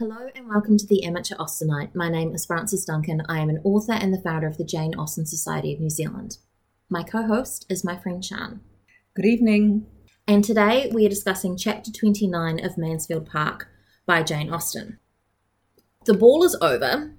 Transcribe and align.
Hello 0.00 0.28
and 0.34 0.48
welcome 0.48 0.76
to 0.76 0.86
the 0.88 1.04
Amateur 1.04 1.36
Austenite. 1.36 1.94
My 1.94 2.08
name 2.08 2.34
is 2.34 2.44
Frances 2.44 2.84
Duncan. 2.84 3.22
I 3.28 3.38
am 3.38 3.48
an 3.48 3.60
author 3.62 3.92
and 3.92 4.12
the 4.12 4.20
founder 4.20 4.48
of 4.48 4.58
the 4.58 4.64
Jane 4.64 4.92
Austen 4.96 5.24
Society 5.24 5.72
of 5.72 5.78
New 5.78 5.88
Zealand. 5.88 6.38
My 6.90 7.04
co 7.04 7.22
host 7.22 7.64
is 7.68 7.84
my 7.84 7.96
friend 7.96 8.24
Shan. 8.24 8.60
Good 9.14 9.24
evening. 9.24 9.86
And 10.26 10.42
today 10.42 10.90
we 10.92 11.06
are 11.06 11.10
discussing 11.10 11.56
chapter 11.56 11.92
29 11.92 12.64
of 12.64 12.76
Mansfield 12.76 13.30
Park 13.30 13.68
by 14.04 14.24
Jane 14.24 14.52
Austen. 14.52 14.98
The 16.06 16.14
ball 16.14 16.42
is 16.42 16.56
over. 16.60 17.14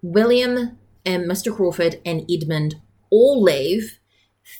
William 0.00 0.78
and 1.04 1.28
Mr. 1.28 1.52
Crawford 1.52 2.00
and 2.06 2.24
Edmund 2.30 2.76
all 3.10 3.42
leave. 3.42 3.98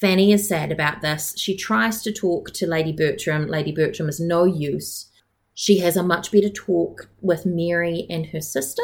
Fanny 0.00 0.32
is 0.32 0.48
sad 0.48 0.72
about 0.72 1.02
this. 1.02 1.34
She 1.38 1.56
tries 1.56 2.02
to 2.02 2.12
talk 2.12 2.50
to 2.54 2.66
Lady 2.66 2.90
Bertram. 2.90 3.46
Lady 3.46 3.70
Bertram 3.70 4.08
is 4.08 4.18
no 4.18 4.44
use. 4.44 5.08
She 5.54 5.78
has 5.78 5.96
a 5.96 6.02
much 6.02 6.32
better 6.32 6.50
talk 6.50 7.08
with 7.20 7.46
Mary 7.46 8.06
and 8.10 8.26
her 8.26 8.40
sister. 8.40 8.82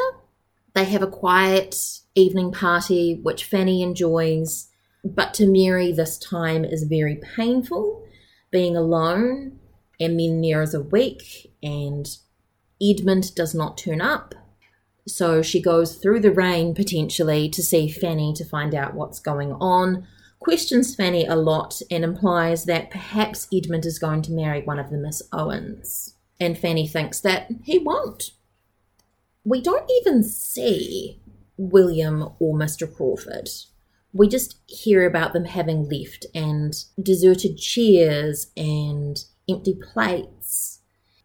They 0.73 0.85
have 0.85 1.01
a 1.01 1.07
quiet 1.07 1.75
evening 2.15 2.51
party, 2.51 3.19
which 3.21 3.43
Fanny 3.43 3.81
enjoys. 3.81 4.69
But 5.03 5.33
to 5.35 5.47
Mary, 5.47 5.91
this 5.91 6.17
time 6.17 6.63
is 6.63 6.83
very 6.83 7.19
painful, 7.35 8.05
being 8.51 8.77
alone. 8.77 9.59
And 9.99 10.19
then 10.19 10.41
there 10.41 10.61
is 10.61 10.73
a 10.73 10.81
week, 10.81 11.51
and 11.61 12.07
Edmund 12.81 13.35
does 13.35 13.53
not 13.53 13.77
turn 13.77 14.01
up. 14.01 14.33
So 15.07 15.41
she 15.41 15.61
goes 15.61 15.95
through 15.95 16.21
the 16.21 16.31
rain 16.31 16.73
potentially 16.73 17.49
to 17.49 17.61
see 17.61 17.89
Fanny 17.89 18.33
to 18.35 18.45
find 18.45 18.73
out 18.73 18.93
what's 18.93 19.19
going 19.19 19.51
on. 19.53 20.07
Questions 20.39 20.95
Fanny 20.95 21.25
a 21.25 21.35
lot 21.35 21.81
and 21.91 22.03
implies 22.03 22.65
that 22.65 22.91
perhaps 22.91 23.47
Edmund 23.53 23.85
is 23.85 23.99
going 23.99 24.21
to 24.23 24.31
marry 24.31 24.61
one 24.61 24.79
of 24.79 24.89
the 24.89 24.97
Miss 24.97 25.21
Owens. 25.33 26.15
And 26.41 26.57
Fanny 26.57 26.87
thinks 26.87 27.21
that 27.21 27.47
he 27.63 27.77
won't. 27.77 28.31
We 29.45 29.61
don't 29.61 29.89
even 30.01 30.23
see 30.23 31.21
William 31.55 32.33
or 32.39 32.53
Mr. 32.55 32.93
Crawford. 32.93 33.49
We 34.11 34.27
just 34.27 34.59
hear 34.67 35.05
about 35.05 35.31
them 35.31 35.45
having 35.45 35.87
left 35.87 36.25
and 36.35 36.75
deserted 37.01 37.57
chairs 37.57 38.51
and 38.57 39.23
empty 39.47 39.75
plates 39.75 40.81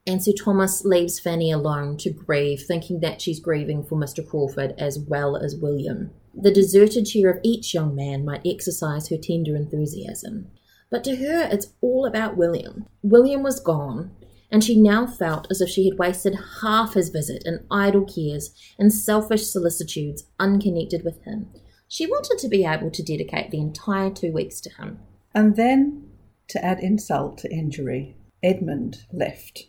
and 0.07 0.23
Sir 0.23 0.33
Thomas 0.33 0.85
leaves 0.85 1.19
Fanny 1.19 1.51
alone 1.51 1.97
to 1.99 2.11
grieve, 2.11 2.63
thinking 2.63 3.01
that 3.01 3.21
she's 3.21 3.41
grieving 3.41 3.83
for 3.83 3.99
Mr. 3.99 4.27
Crawford 4.27 4.75
as 4.79 4.99
well 4.99 5.37
as 5.37 5.57
William. 5.57 6.13
The 6.33 6.53
deserted 6.53 7.07
chair 7.07 7.29
of 7.29 7.41
each 7.43 7.75
young 7.75 7.97
man 7.97 8.25
might 8.25 8.47
exercise 8.47 9.09
her 9.09 9.17
tender 9.17 9.57
enthusiasm. 9.57 10.53
But 10.91 11.03
to 11.05 11.17
her, 11.17 11.49
it's 11.51 11.73
all 11.81 12.07
about 12.07 12.37
William. 12.37 12.87
William 13.03 13.43
was 13.43 13.59
gone, 13.59 14.13
and 14.51 14.63
she 14.63 14.81
now 14.81 15.07
felt 15.07 15.47
as 15.51 15.61
if 15.61 15.69
she 15.69 15.89
had 15.89 15.99
wasted 15.99 16.39
half 16.61 16.95
his 16.95 17.09
visit 17.09 17.43
in 17.45 17.65
idle 17.71 18.05
cares 18.05 18.55
and 18.79 18.93
selfish 18.93 19.47
solicitudes 19.47 20.25
unconnected 20.39 21.05
with 21.05 21.23
him. 21.25 21.49
She 21.89 22.07
wanted 22.07 22.39
to 22.39 22.49
be 22.49 22.65
able 22.65 22.91
to 22.91 23.03
dedicate 23.03 23.51
the 23.51 23.61
entire 23.61 24.11
two 24.11 24.33
weeks 24.33 24.61
to 24.63 24.71
him. 24.71 25.01
And 25.35 25.57
then, 25.57 26.11
to 26.49 26.65
add 26.65 26.81
insult 26.81 27.39
to 27.39 27.53
injury, 27.53 28.17
Edmund 28.43 29.05
left 29.13 29.69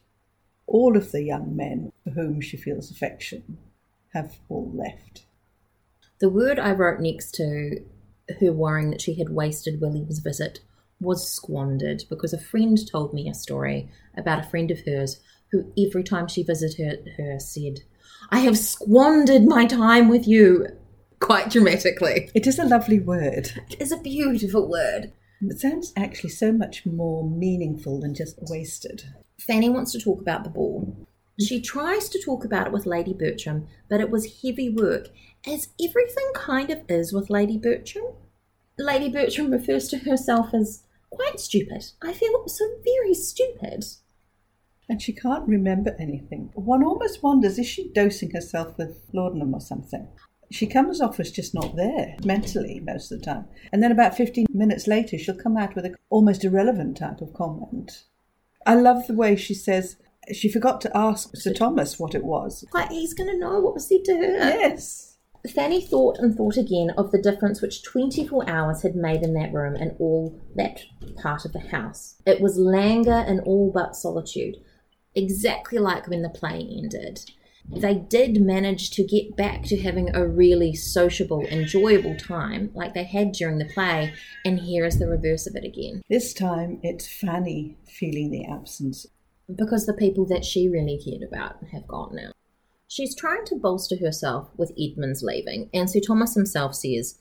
all 0.68 0.98
of 0.98 1.12
the 1.12 1.24
young 1.24 1.56
men 1.56 1.92
for 2.04 2.12
whom 2.12 2.42
she 2.42 2.58
feels 2.58 2.92
affection 2.92 3.58
have 4.14 4.38
all 4.50 4.72
left. 4.74 5.26
The 6.20 6.30
word 6.30 6.60
I 6.60 6.72
wrote 6.72 7.00
next 7.00 7.34
to 7.36 7.84
her 8.40 8.52
worrying 8.52 8.92
that 8.92 9.02
she 9.02 9.16
had 9.16 9.30
wasted 9.30 9.80
William's 9.80 10.20
visit 10.20 10.60
was 11.00 11.32
squandered 11.32 12.04
because 12.10 12.34
a 12.34 12.40
friend 12.40 12.78
told 12.90 13.14
me 13.14 13.30
a 13.30 13.34
story 13.34 13.90
about 14.18 14.40
a 14.40 14.50
friend 14.50 14.72
of 14.72 14.80
hers 14.86 15.20
who, 15.52 15.72
every 15.78 16.04
time 16.04 16.28
she 16.28 16.44
visited 16.44 17.10
her, 17.18 17.40
said, 17.40 17.82
I 18.32 18.40
have 18.40 18.58
squandered 18.58 19.46
my 19.46 19.66
time 19.66 20.10
with 20.10 20.28
you. 20.28 20.68
Quite 21.20 21.50
dramatically. 21.50 22.30
It 22.36 22.46
is 22.48 22.60
a 22.60 22.66
lovely 22.66 23.00
word. 23.00 23.52
It 23.70 23.82
is 23.82 23.92
a 23.92 23.98
beautiful 23.98 24.68
word. 24.68 25.14
It 25.42 25.60
sounds 25.60 25.94
actually 25.96 26.32
so 26.32 26.52
much 26.52 26.86
more 26.86 27.28
meaningful 27.28 28.00
than 28.02 28.16
just 28.16 28.40
wasted. 28.50 29.04
Fanny 29.40 29.70
wants 29.70 29.92
to 29.92 30.00
talk 30.00 30.20
about 30.20 30.44
the 30.44 30.50
ball. 30.50 31.08
She 31.40 31.62
tries 31.62 32.10
to 32.10 32.22
talk 32.22 32.44
about 32.44 32.68
it 32.68 32.74
with 32.74 32.88
Lady 32.88 33.14
Bertram, 33.14 33.68
but 33.88 34.02
it 34.02 34.10
was 34.10 34.42
heavy 34.42 34.70
work, 34.70 35.10
as 35.46 35.70
everything 35.80 36.32
kind 36.34 36.72
of 36.72 36.82
is 36.90 37.14
with 37.14 37.30
Lady 37.30 37.58
Bertram. 37.60 38.06
Lady 38.80 39.10
Bertram 39.10 39.52
refers 39.52 39.88
to 39.90 40.00
herself 40.00 40.54
as 40.54 40.84
quite 41.12 41.40
stupid. 41.40 41.86
I 42.02 42.14
feel 42.14 42.48
so 42.48 42.66
very 42.84 43.14
stupid. 43.14 43.86
And 44.90 45.02
she 45.02 45.14
can't 45.14 45.48
remember 45.48 45.96
anything. 46.00 46.50
One 46.54 46.84
almost 46.84 47.22
wonders 47.22 47.60
is 47.60 47.68
she 47.68 47.92
dosing 47.94 48.32
herself 48.32 48.78
with 48.78 49.02
laudanum 49.14 49.54
or 49.54 49.62
something? 49.62 50.08
She 50.50 50.66
comes 50.66 51.02
off 51.02 51.20
as 51.20 51.32
just 51.32 51.54
not 51.54 51.76
there 51.76 52.16
mentally 52.24 52.80
most 52.80 53.12
of 53.12 53.20
the 53.20 53.26
time. 53.26 53.46
And 53.74 53.84
then 53.84 53.92
about 53.92 54.16
15 54.16 54.46
minutes 54.54 54.88
later, 54.88 55.18
she'll 55.18 55.36
come 55.36 55.58
out 55.58 55.76
with 55.76 55.86
an 55.86 55.96
almost 56.10 56.46
irrelevant 56.46 56.98
type 56.98 57.20
of 57.20 57.34
comment. 57.34 58.06
I 58.66 58.76
love 58.76 59.08
the 59.08 59.14
way 59.14 59.36
she 59.36 59.54
says 59.54 59.98
she 60.34 60.50
forgot 60.50 60.82
to 60.82 60.98
ask 60.98 61.36
Sir 61.36 61.54
Thomas 61.54 62.00
what 62.00 62.16
it 62.16 62.24
was. 62.24 62.64
Like 62.74 62.90
he's 62.90 63.14
going 63.14 63.30
to 63.30 63.40
know 63.40 63.60
what 63.60 63.74
was 63.74 63.88
said 63.88 64.04
to 64.06 64.16
her. 64.16 64.38
Yes. 64.38 65.17
Fanny 65.50 65.82
thought 65.82 66.18
and 66.20 66.36
thought 66.36 66.58
again 66.58 66.92
of 66.98 67.12
the 67.12 67.22
difference 67.22 67.62
which 67.62 67.84
24 67.84 68.50
hours 68.50 68.82
had 68.82 68.96
made 68.96 69.22
in 69.22 69.34
that 69.34 69.54
room 69.54 69.76
and 69.76 69.96
all 70.00 70.40
that 70.56 70.82
part 71.22 71.46
of 71.46 71.54
the 71.54 71.60
house. 71.60 72.16
It 72.26 72.42
was 72.42 72.58
languor 72.58 73.24
and 73.28 73.42
all 73.42 73.72
but 73.72 73.96
solitude, 73.96 74.56
exactly 75.16 75.80
like 75.80 76.08
when 76.08 76.22
the 76.22 76.30
play 76.30 76.60
ended 76.60 77.22
they 77.70 77.96
did 77.96 78.42
manage 78.42 78.92
to 78.92 79.04
get 79.04 79.36
back 79.36 79.64
to 79.64 79.82
having 79.82 80.16
a 80.16 80.26
really 80.26 80.74
sociable, 80.74 81.42
enjoyable 81.48 82.16
time 82.16 82.72
like 82.74 82.94
they 82.94 83.04
had 83.04 83.34
during 83.34 83.58
the 83.58 83.66
play, 83.66 84.14
and 84.46 84.60
here 84.60 84.86
is 84.86 85.00
the 85.00 85.08
reverse 85.08 85.48
of 85.48 85.56
it 85.56 85.66
again. 85.66 86.02
This 86.10 86.34
time 86.34 86.80
it's 86.82 87.08
Fanny 87.08 87.78
feeling 87.86 88.32
the 88.32 88.46
absence. 88.46 89.06
Because 89.54 89.86
the 89.86 89.94
people 89.94 90.26
that 90.26 90.44
she 90.44 90.68
really 90.68 91.00
cared 91.04 91.24
about 91.24 91.64
have 91.72 91.88
gone 91.88 92.16
now. 92.16 92.32
She's 92.88 93.16
trying 93.16 93.44
to 93.46 93.56
bolster 93.56 93.98
herself 93.98 94.50
with 94.56 94.72
Edmund's 94.80 95.22
leaving, 95.22 95.70
and 95.74 95.90
Sir 95.90 96.00
Thomas 96.00 96.36
himself 96.36 96.74
says, 96.74 97.20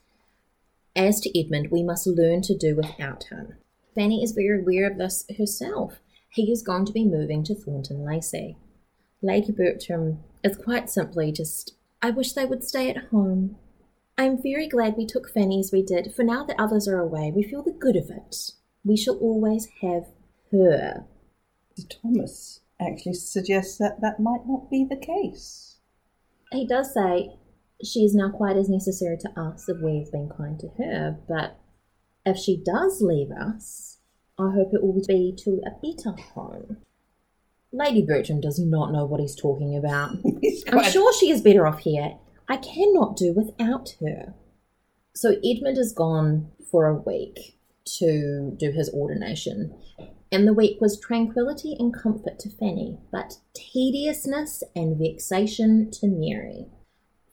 As 0.94 1.20
to 1.20 1.38
Edmund, 1.38 1.70
we 1.72 1.82
must 1.82 2.06
learn 2.06 2.42
to 2.42 2.56
do 2.56 2.76
without 2.76 3.24
him. 3.24 3.54
Fanny 3.94 4.22
is 4.22 4.32
very 4.32 4.60
aware 4.60 4.88
of 4.88 4.96
this 4.96 5.24
herself. 5.36 5.94
He 6.28 6.52
is 6.52 6.62
going 6.62 6.84
to 6.86 6.92
be 6.92 7.04
moving 7.04 7.42
to 7.44 7.54
Thornton 7.54 8.04
Lacey. 8.04 8.56
Lady 9.22 9.50
Bertram 9.50 10.22
is 10.44 10.56
quite 10.56 10.88
simply 10.88 11.32
just, 11.32 11.74
I 12.00 12.10
wish 12.10 12.32
they 12.32 12.44
would 12.44 12.62
stay 12.62 12.88
at 12.90 13.08
home. 13.08 13.56
I'm 14.16 14.40
very 14.40 14.68
glad 14.68 14.96
we 14.96 15.04
took 15.04 15.28
Fanny 15.28 15.58
as 15.58 15.72
we 15.72 15.82
did, 15.82 16.14
for 16.14 16.22
now 16.22 16.44
that 16.44 16.60
others 16.60 16.86
are 16.86 17.00
away, 17.00 17.32
we 17.34 17.42
feel 17.42 17.62
the 17.62 17.72
good 17.72 17.96
of 17.96 18.08
it. 18.08 18.52
We 18.84 18.96
shall 18.96 19.16
always 19.16 19.66
have 19.80 20.06
her. 20.52 21.06
Sir 21.74 21.86
Thomas 21.88 22.60
actually 22.80 23.14
suggests 23.14 23.78
that 23.78 24.00
that 24.00 24.20
might 24.20 24.46
not 24.46 24.70
be 24.70 24.84
the 24.88 24.96
case. 24.96 25.78
He 26.52 26.66
does 26.66 26.92
say 26.92 27.30
she 27.84 28.00
is 28.00 28.14
now 28.14 28.30
quite 28.30 28.56
as 28.56 28.68
necessary 28.68 29.18
to 29.18 29.40
us 29.40 29.68
if 29.68 29.78
we 29.82 29.98
have 29.98 30.12
been 30.12 30.28
kind 30.28 30.58
to 30.60 30.68
her, 30.78 31.18
but 31.28 31.58
if 32.24 32.36
she 32.36 32.62
does 32.62 33.00
leave 33.00 33.30
us, 33.30 33.98
I 34.38 34.50
hope 34.50 34.72
it 34.72 34.82
will 34.82 35.00
be 35.06 35.34
to 35.44 35.62
a 35.64 35.70
better 35.82 36.20
home. 36.34 36.78
Lady 37.72 38.02
Bertram 38.02 38.40
does 38.40 38.58
not 38.58 38.92
know 38.92 39.04
what 39.04 39.20
he's 39.20 39.36
talking 39.36 39.76
about. 39.76 40.16
I'm 40.68 40.84
sure 40.90 41.12
she 41.12 41.30
is 41.30 41.40
better 41.40 41.66
off 41.66 41.80
here. 41.80 42.16
I 42.48 42.56
cannot 42.56 43.16
do 43.16 43.32
without 43.34 43.94
her. 44.00 44.34
So 45.14 45.36
Edmund 45.44 45.78
is 45.78 45.92
gone 45.92 46.50
for 46.70 46.86
a 46.86 46.94
week 46.94 47.58
to 47.98 48.54
do 48.58 48.70
his 48.72 48.90
ordination. 48.92 49.74
And 50.32 50.46
the 50.46 50.54
week 50.54 50.80
was 50.80 50.98
tranquility 50.98 51.76
and 51.78 51.94
comfort 51.94 52.38
to 52.40 52.50
Fanny, 52.50 52.98
but 53.12 53.38
tediousness 53.54 54.62
and 54.74 54.98
vexation 54.98 55.90
to 55.92 56.08
Mary. 56.08 56.66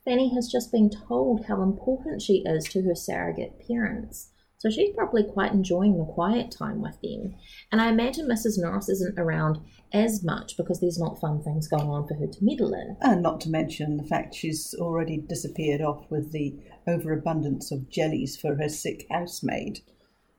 Fanny 0.06 0.34
has 0.36 0.52
just 0.52 0.72
been 0.72 0.90
told 0.90 1.46
how 1.46 1.62
important 1.62 2.22
she 2.22 2.44
is 2.46 2.66
to 2.66 2.84
her 2.84 2.96
surrogate 2.96 3.62
parents. 3.68 4.30
So 4.64 4.70
she's 4.70 4.96
probably 4.96 5.24
quite 5.24 5.52
enjoying 5.52 5.98
the 5.98 6.06
quiet 6.06 6.50
time 6.50 6.82
with 6.82 7.00
them. 7.02 7.36
And 7.70 7.82
I 7.82 7.90
imagine 7.90 8.30
Mrs. 8.30 8.58
Norris 8.58 8.88
isn't 8.88 9.20
around 9.20 9.60
as 9.92 10.24
much 10.24 10.56
because 10.56 10.80
there's 10.80 10.98
not 10.98 11.20
fun 11.20 11.44
things 11.44 11.68
going 11.68 11.90
on 11.90 12.08
for 12.08 12.14
her 12.14 12.28
to 12.28 12.38
meddle 12.42 12.74
in. 12.74 12.96
And 13.02 13.22
not 13.22 13.42
to 13.42 13.50
mention 13.50 13.98
the 13.98 14.06
fact 14.06 14.36
she's 14.36 14.74
already 14.80 15.18
disappeared 15.18 15.82
off 15.82 16.10
with 16.10 16.32
the 16.32 16.56
overabundance 16.88 17.74
of 17.74 17.90
jellies 17.90 18.38
for 18.38 18.56
her 18.56 18.70
sick 18.70 19.06
housemaid. 19.12 19.82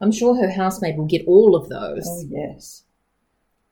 I'm 0.05 0.13
sure 0.13 0.37
her 0.37 0.51
housemaid 0.51 0.99
will 0.99 1.07
get 1.07 1.27
all 1.27 1.57
of 1.57 1.71
those. 1.71 2.07
Oh, 2.07 2.25
yes. 2.29 2.85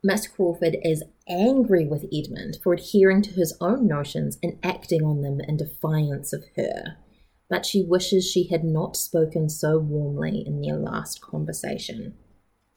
Miss 0.03 0.27
Crawford 0.27 0.79
is 0.83 1.05
angry 1.29 1.87
with 1.87 2.07
Edmund 2.11 2.57
for 2.63 2.73
adhering 2.73 3.21
to 3.21 3.33
his 3.33 3.55
own 3.61 3.87
notions 3.87 4.39
and 4.43 4.59
acting 4.63 5.03
on 5.05 5.21
them 5.21 5.43
in 5.47 5.59
defiance 5.59 6.33
of 6.33 6.43
her, 6.57 6.97
but 7.51 7.67
she 7.67 7.85
wishes 7.85 8.27
she 8.27 8.45
had 8.45 8.65
not 8.65 8.97
spoken 8.97 9.51
so 9.51 9.79
warmly 9.79 10.43
in 10.47 10.63
their 10.63 10.77
last 10.77 11.21
conversation. 11.21 12.15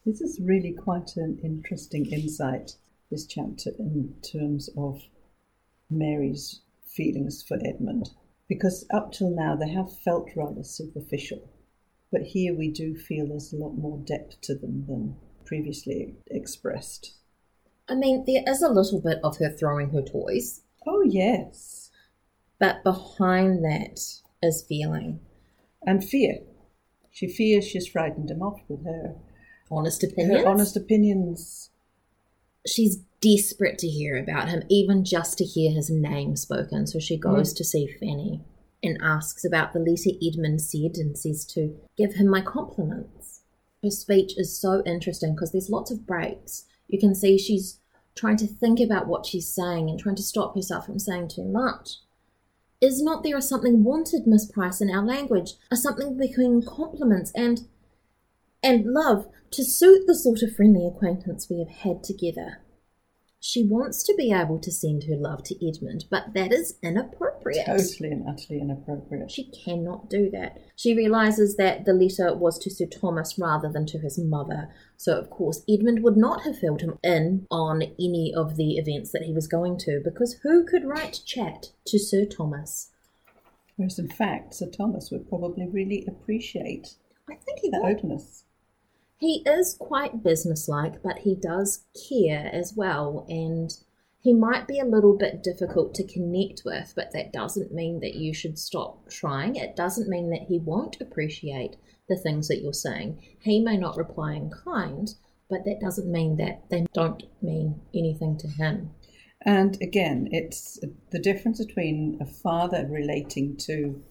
This 0.06 0.20
is 0.20 0.42
really 0.44 0.74
quite 0.74 1.16
an 1.16 1.40
interesting 1.42 2.08
insight 2.08 2.76
this 3.10 3.26
chapter 3.26 3.72
in 3.80 4.16
terms 4.22 4.70
of 4.78 5.02
Mary's 5.90 6.60
feelings 6.86 7.42
for 7.42 7.58
Edmund 7.66 8.10
because 8.50 8.86
up 8.94 9.14
till 9.14 9.34
now 9.34 9.56
they 9.56 9.70
have 9.70 9.98
felt 10.00 10.30
rather 10.36 10.66
superficial. 10.66 11.55
But 12.12 12.22
here 12.22 12.54
we 12.56 12.70
do 12.70 12.96
feel 12.96 13.28
there's 13.28 13.52
a 13.54 13.58
lot 13.58 13.78
more 13.78 13.98
depth 13.98 14.42
to 14.42 14.56
them 14.56 14.86
than 14.88 15.16
previously 15.46 16.16
expressed. 16.28 17.16
I 17.88 17.96
mean, 17.96 18.24
there 18.26 18.44
is 18.48 18.62
a 18.62 18.70
little 18.70 19.02
bit 19.02 19.20
of 19.24 19.38
her 19.38 19.50
throwing 19.50 19.92
her 19.92 20.02
toys, 20.02 20.62
Oh, 20.88 21.04
yes. 21.04 21.92
but 22.60 22.84
behind 22.84 23.64
that 23.64 24.00
is 24.42 24.66
feeling. 24.68 25.20
And 25.86 26.04
fear. 26.04 26.40
She 27.12 27.28
fears 27.28 27.66
she's 27.66 27.88
frightened 27.88 28.32
him 28.32 28.42
off 28.42 28.60
with 28.68 28.84
her, 28.86 29.16
Honest 29.72 30.04
opinions. 30.04 30.42
her 30.42 30.48
honest 30.48 30.76
opinions. 30.76 31.70
She's 32.68 32.98
desperate 33.22 33.78
to 33.80 33.88
hear 33.88 34.18
about 34.18 34.50
him, 34.50 34.64
even 34.70 35.06
just 35.06 35.38
to 35.38 35.46
hear 35.46 35.72
his 35.72 35.90
name 35.90 36.36
spoken. 36.36 36.88
So 36.88 37.00
she 37.00 37.18
goes 37.18 37.54
mm. 37.54 37.58
to 37.58 37.64
see 37.64 37.88
Fanny 38.00 38.44
and 38.86 38.98
asks 39.02 39.44
about 39.44 39.74
the 39.74 39.80
letter 39.80 40.12
Edmund 40.22 40.62
said 40.62 40.96
and 40.96 41.18
says 41.18 41.46
to 41.48 41.76
give 41.98 42.14
him 42.14 42.28
my 42.28 42.42
compliments. 42.42 43.42
Her 43.84 43.90
speech 43.90 44.34
is 44.38 44.60
so 44.60 44.82
interesting 44.86 45.34
because 45.34 45.52
there's 45.52 45.70
lots 45.70 45.92
of 45.92 46.08
breaks. 46.08 46.66
You 46.88 47.00
can 47.00 47.16
see 47.16 47.38
she's 47.38 47.80
trying 48.16 48.38
to 48.38 48.48
think 48.48 48.80
about 48.80 49.08
what 49.08 49.26
she's 49.26 49.48
saying 49.48 49.90
and 49.90 50.00
trying 50.00 50.16
to 50.16 50.24
stop 50.24 50.56
herself 50.56 50.86
from 50.86 51.00
saying 51.00 51.30
too 51.30 51.44
much. 51.44 51.98
Is 52.82 53.02
not 53.02 53.24
there 53.24 53.38
a 53.38 53.42
something 53.42 53.84
wanted, 53.84 54.28
Miss 54.28 54.50
Price, 54.50 54.82
in 54.82 54.90
our 54.90 55.04
language? 55.04 55.54
A 55.72 55.76
something 55.76 56.18
between 56.18 56.64
compliments 56.66 57.32
and 57.36 57.68
and 58.64 58.86
love 58.86 59.28
to 59.52 59.64
suit 59.64 60.08
the 60.08 60.16
sort 60.16 60.42
of 60.42 60.56
friendly 60.56 60.88
acquaintance 60.88 61.50
we 61.50 61.60
have 61.60 61.70
had 61.70 62.04
together. 62.04 62.62
She 63.48 63.64
wants 63.64 64.02
to 64.06 64.16
be 64.16 64.32
able 64.34 64.58
to 64.58 64.72
send 64.72 65.04
her 65.04 65.16
love 65.16 65.44
to 65.44 65.68
Edmund, 65.68 66.06
but 66.10 66.34
that 66.34 66.52
is 66.52 66.80
inappropriate. 66.82 67.68
Totally 67.68 68.10
and 68.10 68.28
utterly 68.28 68.60
inappropriate. 68.60 69.30
She 69.30 69.44
cannot 69.52 70.10
do 70.10 70.32
that. 70.32 70.64
She 70.76 70.96
realizes 70.96 71.56
that 71.58 71.86
the 71.86 71.94
letter 71.94 72.36
was 72.36 72.58
to 72.58 72.72
Sir 72.72 72.88
Thomas 72.88 73.38
rather 73.38 73.72
than 73.72 73.86
to 73.86 74.00
his 74.00 74.18
mother. 74.18 74.74
So, 74.98 75.16
of 75.16 75.30
course, 75.30 75.62
Edmund 75.70 76.02
would 76.02 76.18
not 76.18 76.42
have 76.42 76.58
filled 76.58 76.82
him 76.82 76.98
in 77.04 77.46
on 77.52 77.84
any 78.00 78.34
of 78.36 78.56
the 78.56 78.78
events 78.78 79.12
that 79.12 79.26
he 79.26 79.32
was 79.32 79.48
going 79.48 79.78
to, 79.82 80.02
because 80.04 80.40
who 80.42 80.66
could 80.66 80.84
write 80.84 81.22
chat 81.24 81.68
to 81.86 82.00
Sir 82.00 82.26
Thomas? 82.26 82.90
Whereas, 83.76 84.00
in 84.00 84.10
fact, 84.10 84.56
Sir 84.56 84.72
Thomas 84.72 85.12
would 85.12 85.30
probably 85.30 85.68
really 85.68 86.04
appreciate 86.08 86.96
I 87.30 87.36
think 87.36 87.60
he 87.60 87.70
the 87.70 87.80
would. 87.84 87.98
openness. 87.98 88.44
He 89.18 89.44
is 89.46 89.78
quite 89.80 90.24
businesslike, 90.24 91.02
but 91.02 91.20
he 91.20 91.36
does 91.36 91.86
care 92.10 92.50
as 92.52 92.74
well, 92.76 93.26
and 93.30 93.72
he 94.20 94.34
might 94.34 94.68
be 94.68 94.80
a 94.80 94.86
little 94.86 95.16
bit 95.16 95.44
difficult 95.44 95.94
to 95.96 96.04
connect 96.04 96.64
with, 96.66 96.94
but 96.96 97.12
that 97.14 97.32
doesn't 97.32 97.72
mean 97.72 98.00
that 98.02 98.16
you 98.16 98.34
should 98.34 98.60
stop 98.60 99.10
trying. 99.10 99.56
It 99.56 99.76
doesn't 99.76 100.10
mean 100.10 100.32
that 100.32 100.48
he 100.48 100.60
won't 100.60 101.00
appreciate 101.00 101.78
the 102.10 102.18
things 102.18 102.48
that 102.48 102.62
you're 102.62 102.74
saying. 102.74 103.22
He 103.40 103.62
may 103.62 103.78
not 103.78 103.98
reply 103.98 104.34
in 104.34 104.50
kind, 104.50 105.14
but 105.50 105.64
that 105.66 105.80
doesn't 105.80 106.12
mean 106.12 106.38
that 106.38 106.70
they 106.70 106.86
don't 106.94 107.24
mean 107.42 107.82
anything 107.94 108.38
to 108.40 108.48
him. 108.48 108.92
And 109.46 109.78
again, 109.82 110.28
it's 110.32 110.80
the 111.12 111.20
difference 111.20 111.64
between 111.64 112.18
a 112.20 112.26
father 112.26 112.88
relating 112.90 113.56
to 113.58 114.04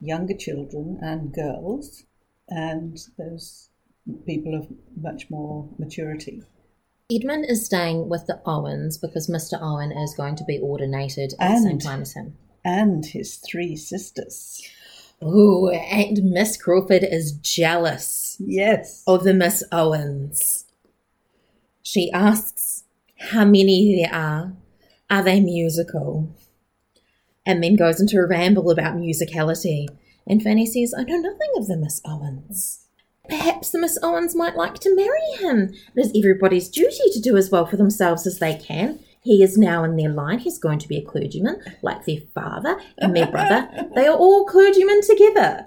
younger 0.00 0.36
children 0.36 0.98
and 1.00 1.32
girls 1.32 2.04
and 2.48 2.98
those 3.16 3.70
people 4.26 4.54
of 4.54 4.66
much 5.00 5.30
more 5.30 5.68
maturity. 5.78 6.42
Edmund 7.10 7.44
is 7.48 7.66
staying 7.66 8.08
with 8.08 8.26
the 8.26 8.40
Owens 8.46 8.96
because 8.98 9.28
Mr. 9.28 9.58
Owen 9.60 9.92
is 9.92 10.14
going 10.14 10.36
to 10.36 10.44
be 10.44 10.58
ordinated 10.58 11.34
at 11.38 11.56
the 11.56 11.60
same 11.62 11.70
And- 11.72 11.82
time 11.82 12.02
as 12.02 12.12
him. 12.14 12.36
And 12.64 13.04
his 13.04 13.36
three 13.36 13.74
sisters. 13.76 14.62
Ooh, 15.22 15.68
and 15.68 16.22
Miss 16.22 16.56
Crawford 16.56 17.02
is 17.04 17.32
jealous 17.32 18.36
Yes. 18.40 19.02
of 19.06 19.24
the 19.24 19.34
Miss 19.34 19.62
Owens. 19.72 20.64
She 21.82 22.10
asks 22.12 22.84
how 23.18 23.44
many 23.44 23.96
there 24.00 24.14
are. 24.14 24.56
Are 25.10 25.22
they 25.24 25.40
musical? 25.40 26.28
And 27.44 27.62
then 27.62 27.74
goes 27.76 28.00
into 28.00 28.16
a 28.18 28.26
ramble 28.26 28.70
about 28.70 28.96
musicality. 28.96 29.88
And 30.26 30.40
Fanny 30.42 30.64
says, 30.66 30.94
I 30.96 31.02
know 31.02 31.16
nothing 31.18 31.50
of 31.56 31.66
the 31.66 31.76
Miss 31.76 32.00
Owens. 32.04 32.86
Perhaps 33.32 33.70
the 33.70 33.78
Miss 33.78 33.98
Owens 34.02 34.34
might 34.34 34.56
like 34.56 34.74
to 34.80 34.94
marry 34.94 35.22
him. 35.38 35.72
It 35.96 36.00
is 36.04 36.12
everybody's 36.14 36.68
duty 36.68 37.10
to 37.14 37.18
do 37.18 37.38
as 37.38 37.50
well 37.50 37.64
for 37.64 37.78
themselves 37.78 38.26
as 38.26 38.38
they 38.38 38.56
can. 38.56 38.98
He 39.22 39.42
is 39.42 39.56
now 39.56 39.84
in 39.84 39.96
their 39.96 40.10
line. 40.10 40.38
He's 40.40 40.58
going 40.58 40.78
to 40.80 40.88
be 40.88 40.98
a 40.98 41.02
clergyman, 41.02 41.62
like 41.80 42.04
their 42.04 42.18
father 42.34 42.78
and 42.98 43.16
their 43.16 43.26
brother. 43.26 43.70
They 43.94 44.06
are 44.06 44.14
all 44.14 44.44
clergymen 44.44 45.00
together. 45.00 45.66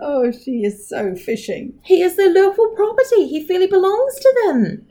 Oh, 0.00 0.32
she 0.32 0.64
is 0.64 0.88
so 0.88 1.14
fishing. 1.14 1.78
He 1.84 2.02
is 2.02 2.16
their 2.16 2.34
lawful 2.34 2.74
property. 2.74 3.28
He 3.28 3.46
fairly 3.46 3.68
belongs 3.68 4.16
to 4.16 4.42
them. 4.44 4.84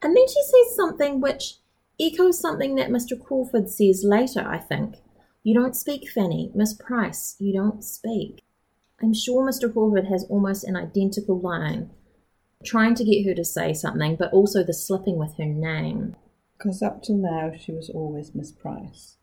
And 0.00 0.16
then 0.16 0.26
she 0.28 0.42
says 0.42 0.74
something 0.74 1.20
which 1.20 1.56
echoes 2.00 2.40
something 2.40 2.76
that 2.76 2.88
Mr. 2.88 3.22
Crawford 3.22 3.68
says 3.68 4.04
later, 4.06 4.40
I 4.40 4.56
think. 4.56 4.94
You 5.42 5.52
don't 5.52 5.76
speak, 5.76 6.08
Fanny. 6.08 6.50
Miss 6.54 6.72
Price, 6.72 7.36
you 7.38 7.52
don't 7.52 7.84
speak. 7.84 8.45
I'm 9.02 9.12
sure 9.12 9.46
Mr. 9.46 9.72
Crawford 9.72 10.06
has 10.06 10.24
almost 10.24 10.64
an 10.64 10.76
identical 10.76 11.38
line, 11.38 11.90
trying 12.64 12.94
to 12.94 13.04
get 13.04 13.26
her 13.26 13.34
to 13.34 13.44
say 13.44 13.72
something, 13.72 14.16
but 14.16 14.32
also 14.32 14.64
the 14.64 14.72
slipping 14.72 15.18
with 15.18 15.36
her 15.36 15.44
name. 15.44 16.16
Because 16.56 16.82
up 16.82 17.02
till 17.02 17.18
now, 17.18 17.52
she 17.58 17.72
was 17.72 17.90
always 17.90 18.34
Miss 18.34 18.50
Price. 18.50 19.16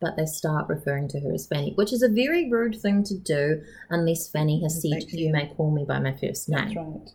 But 0.00 0.16
they 0.16 0.26
start 0.26 0.68
referring 0.68 1.06
to 1.08 1.20
her 1.20 1.32
as 1.32 1.46
Fanny, 1.46 1.72
which 1.76 1.92
is 1.92 2.02
a 2.02 2.08
very 2.08 2.50
rude 2.50 2.80
thing 2.80 3.04
to 3.04 3.16
do 3.16 3.62
unless 3.88 4.28
Fanny 4.28 4.60
has 4.62 4.82
said, 4.82 5.04
You 5.12 5.26
you. 5.26 5.32
may 5.32 5.46
call 5.46 5.70
me 5.70 5.84
by 5.84 6.00
my 6.00 6.12
first 6.12 6.48
name. 6.48 6.64
That's 6.64 6.76
right. 6.76 7.10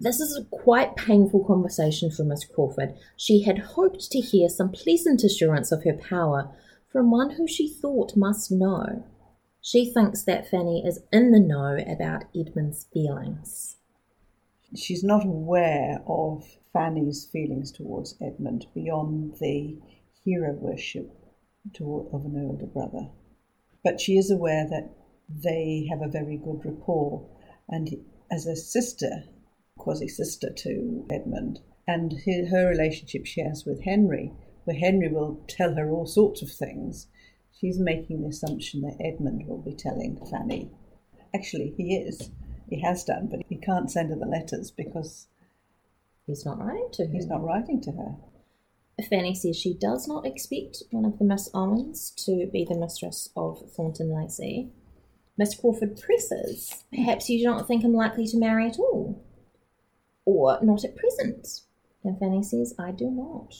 This 0.00 0.18
is 0.18 0.36
a 0.36 0.44
quite 0.46 0.96
painful 0.96 1.44
conversation 1.44 2.10
for 2.10 2.24
Miss 2.24 2.44
Crawford. 2.44 2.94
She 3.16 3.42
had 3.42 3.58
hoped 3.58 4.10
to 4.10 4.18
hear 4.18 4.48
some 4.48 4.72
pleasant 4.72 5.22
assurance 5.22 5.70
of 5.70 5.84
her 5.84 5.92
power 5.92 6.50
from 6.90 7.10
one 7.12 7.32
who 7.32 7.46
she 7.46 7.68
thought 7.68 8.16
must 8.16 8.50
know. 8.50 9.04
She 9.62 9.92
thinks 9.92 10.22
that 10.24 10.48
Fanny 10.48 10.82
is 10.86 11.00
in 11.12 11.32
the 11.32 11.40
know 11.40 11.76
about 11.86 12.24
Edmund's 12.34 12.84
feelings. 12.92 13.76
She's 14.74 15.04
not 15.04 15.26
aware 15.26 16.02
of 16.06 16.44
Fanny's 16.72 17.26
feelings 17.26 17.70
towards 17.70 18.16
Edmund 18.22 18.66
beyond 18.74 19.36
the 19.38 19.78
hero 20.24 20.54
worship 20.54 21.14
of 21.78 22.24
an 22.24 22.42
older 22.42 22.66
brother. 22.66 23.10
But 23.84 24.00
she 24.00 24.16
is 24.16 24.30
aware 24.30 24.66
that 24.68 24.94
they 25.28 25.86
have 25.90 26.00
a 26.00 26.08
very 26.08 26.38
good 26.38 26.64
rapport, 26.64 27.28
and 27.68 28.02
as 28.30 28.46
a 28.46 28.56
sister, 28.56 29.24
quasi 29.76 30.08
sister 30.08 30.50
to 30.50 31.06
Edmund, 31.10 31.60
and 31.86 32.14
her, 32.24 32.68
relationship 32.68 33.26
she 33.26 33.42
has 33.42 33.66
with 33.66 33.82
Henry, 33.82 34.32
where 34.64 34.76
Henry 34.76 35.08
will 35.08 35.44
tell 35.48 35.74
her 35.74 35.90
all 35.90 36.06
sorts 36.06 36.40
of 36.42 36.50
things, 36.50 37.08
she's 37.58 37.78
making 37.78 38.22
the 38.22 38.28
assumption 38.28 38.82
that 38.82 38.96
Edmund 39.00 39.46
will 39.46 39.62
be 39.62 39.74
telling 39.74 40.16
Fanny. 40.30 40.70
Actually, 41.34 41.74
he 41.76 41.94
is. 41.96 42.30
He 42.68 42.80
has 42.80 43.04
done, 43.04 43.28
but 43.30 43.40
he 43.48 43.56
can't 43.56 43.90
send 43.90 44.10
her 44.10 44.16
the 44.16 44.26
letters 44.26 44.70
because 44.70 45.26
He's 46.26 46.44
not 46.44 46.58
writing 46.64 46.88
to 46.92 47.06
her. 47.06 47.12
he's 47.12 47.26
not 47.26 47.42
writing 47.42 47.80
to 47.82 47.92
her. 47.92 48.16
Fanny 49.08 49.34
says 49.34 49.56
she 49.56 49.74
does 49.74 50.06
not 50.06 50.26
expect 50.26 50.82
one 50.90 51.04
of 51.04 51.18
the 51.18 51.24
Miss 51.24 51.48
Owens 51.54 52.10
to 52.24 52.46
be 52.52 52.64
the 52.64 52.78
mistress 52.78 53.30
of 53.34 53.68
Thornton 53.72 54.14
Lacey. 54.14 54.70
Miss 55.36 55.58
Crawford 55.58 55.98
presses. 56.00 56.84
Perhaps 56.94 57.28
you 57.30 57.38
do 57.38 57.44
not 57.44 57.66
think 57.66 57.82
him 57.82 57.94
likely 57.94 58.26
to 58.26 58.38
marry 58.38 58.66
at 58.68 58.78
all. 58.78 59.24
Or 60.24 60.58
not 60.62 60.84
at 60.84 60.96
present. 60.96 61.62
And 62.04 62.18
Fanny 62.18 62.42
says, 62.42 62.74
I 62.78 62.92
do 62.92 63.10
not. 63.10 63.54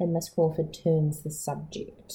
And 0.00 0.12
Miss 0.14 0.30
Crawford 0.30 0.72
turns 0.72 1.22
the 1.22 1.30
subject. 1.30 2.14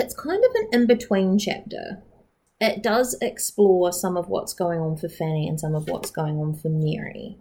It's 0.00 0.14
kind 0.14 0.42
of 0.42 0.50
an 0.54 0.68
in 0.72 0.86
between 0.86 1.38
chapter. 1.38 2.02
It 2.58 2.82
does 2.82 3.18
explore 3.20 3.92
some 3.92 4.16
of 4.16 4.28
what's 4.28 4.54
going 4.54 4.80
on 4.80 4.96
for 4.96 5.10
Fanny 5.10 5.46
and 5.46 5.60
some 5.60 5.74
of 5.74 5.90
what's 5.90 6.10
going 6.10 6.38
on 6.38 6.54
for 6.54 6.70
Mary. 6.70 7.36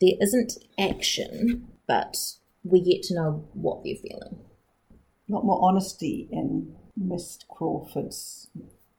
There 0.00 0.14
isn't 0.18 0.56
action, 0.78 1.68
but 1.86 2.16
we 2.64 2.80
get 2.80 3.02
to 3.04 3.14
know 3.14 3.46
what 3.52 3.84
they're 3.84 3.96
feeling. 3.96 4.40
A 5.28 5.32
lot 5.32 5.44
more 5.44 5.60
honesty 5.62 6.26
in 6.32 6.74
Miss 6.96 7.38
Crawford's 7.50 8.48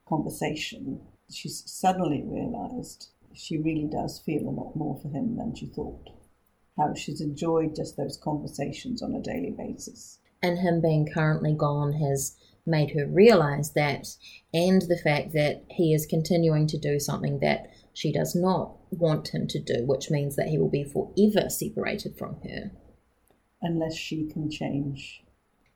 conversation. 0.08 1.01
She's 1.31 1.63
suddenly 1.65 2.22
realised 2.24 3.10
she 3.34 3.58
really 3.58 3.89
does 3.91 4.20
feel 4.20 4.48
a 4.48 4.51
lot 4.51 4.75
more 4.75 5.00
for 5.01 5.08
him 5.08 5.38
than 5.38 5.55
she 5.55 5.65
thought. 5.65 6.08
How 6.77 6.93
she's 6.93 7.20
enjoyed 7.20 7.75
just 7.75 7.98
those 7.98 8.20
conversations 8.24 9.01
on 9.01 9.15
a 9.15 9.22
daily 9.22 9.55
basis. 9.58 10.20
And 10.43 10.60
him 10.60 10.81
being 10.81 11.08
currently 11.12 11.55
gone 11.55 11.93
has 11.93 12.36
made 12.65 12.91
her 12.91 13.08
realize 13.08 13.74
that, 13.74 14.08
and 14.53 14.82
the 14.84 14.98
fact 14.98 15.34
that 15.34 15.63
he 15.70 15.94
is 15.94 16.06
continuing 16.06 16.68
to 16.68 16.77
do 16.77 17.00
something 17.00 17.39
that 17.39 17.68
she 17.94 18.12
does 18.12 18.36
not 18.36 18.77
want 18.91 19.30
him 19.30 19.48
to 19.48 19.60
do, 19.60 19.86
which 19.86 20.10
means 20.10 20.36
that 20.36 20.48
he 20.48 20.58
will 20.58 20.70
be 20.70 20.84
forever 20.84 21.50
separated 21.50 22.18
from 22.18 22.38
her. 22.44 22.72
Unless 23.62 23.96
she 23.96 24.27
can 24.27 24.50
change. 24.50 25.24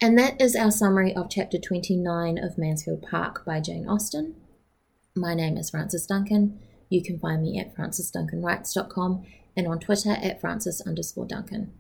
And 0.01 0.17
that 0.17 0.41
is 0.41 0.55
our 0.55 0.71
summary 0.71 1.15
of 1.15 1.29
chapter 1.29 1.57
29 1.57 2.37
of 2.37 2.57
Mansfield 2.57 3.01
Park 3.01 3.45
by 3.45 3.59
Jane 3.59 3.87
Austen. 3.87 4.35
My 5.15 5.33
name 5.33 5.57
is 5.57 5.69
Frances 5.69 6.05
Duncan. 6.05 6.59
You 6.89 7.01
can 7.01 7.19
find 7.19 7.41
me 7.41 7.59
at 7.59 7.75
francesduncanwrites.com 7.75 9.23
and 9.55 9.67
on 9.67 9.79
Twitter 9.79 10.11
at 10.11 10.41
frances 10.41 10.81
underscore 10.81 11.25
duncan. 11.25 11.71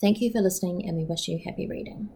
Thank 0.00 0.20
you 0.20 0.30
for 0.30 0.40
listening 0.40 0.86
and 0.86 0.96
we 0.96 1.04
wish 1.04 1.28
you 1.28 1.40
happy 1.44 1.66
reading. 1.68 2.10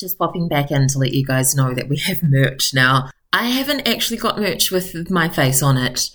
Just 0.00 0.18
popping 0.18 0.48
back 0.48 0.70
in 0.70 0.88
to 0.88 0.98
let 0.98 1.12
you 1.12 1.24
guys 1.24 1.54
know 1.54 1.74
that 1.74 1.88
we 1.88 1.98
have 1.98 2.22
merch 2.22 2.72
now. 2.72 3.10
I 3.32 3.46
haven't 3.48 3.86
actually 3.86 4.16
got 4.16 4.38
merch 4.38 4.70
with 4.70 5.10
my 5.10 5.28
face 5.28 5.62
on 5.62 5.76
it. 5.76 6.10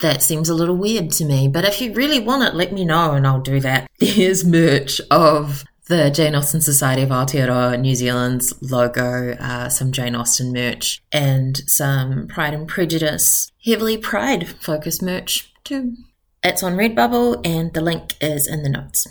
That 0.00 0.22
seems 0.22 0.48
a 0.48 0.54
little 0.54 0.76
weird 0.76 1.10
to 1.12 1.24
me, 1.24 1.48
but 1.48 1.64
if 1.64 1.80
you 1.80 1.92
really 1.92 2.20
want 2.20 2.44
it, 2.44 2.54
let 2.54 2.72
me 2.72 2.84
know 2.84 3.12
and 3.12 3.26
I'll 3.26 3.40
do 3.40 3.60
that. 3.60 3.88
There's 3.98 4.44
merch 4.44 5.00
of 5.10 5.64
the 5.88 6.10
Jane 6.10 6.34
Austen 6.34 6.60
Society 6.60 7.02
of 7.02 7.10
Aotearoa 7.10 7.80
New 7.80 7.94
Zealand's 7.94 8.52
logo, 8.60 9.32
uh, 9.32 9.68
some 9.68 9.92
Jane 9.92 10.14
Austen 10.14 10.52
merch, 10.52 11.02
and 11.12 11.56
some 11.68 12.26
Pride 12.28 12.54
and 12.54 12.68
Prejudice, 12.68 13.50
heavily 13.64 13.96
Pride 13.96 14.48
focused 14.48 15.02
merch 15.02 15.52
too. 15.64 15.94
It's 16.42 16.62
on 16.62 16.74
Redbubble 16.74 17.46
and 17.46 17.72
the 17.72 17.80
link 17.80 18.14
is 18.20 18.46
in 18.46 18.62
the 18.62 18.68
notes. 18.68 19.06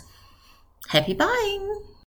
Happy 0.88 1.14
buying! 1.14 1.82